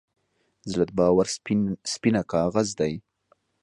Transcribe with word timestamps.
زړه 0.71 0.85
د 0.89 0.91
باور 0.97 1.25
سپینه 1.93 2.21
کاغذ 2.31 2.69
دی. 2.79 2.93